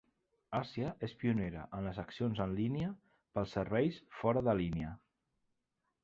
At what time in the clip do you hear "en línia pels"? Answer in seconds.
2.45-3.53